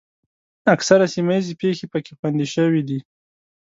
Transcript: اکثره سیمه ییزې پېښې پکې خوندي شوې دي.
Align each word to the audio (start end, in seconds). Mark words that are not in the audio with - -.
اکثره 0.73 1.05
سیمه 1.13 1.33
ییزې 1.37 1.53
پېښې 1.61 1.85
پکې 1.91 2.11
خوندي 2.17 2.47
شوې 2.53 2.81
دي. 2.87 2.99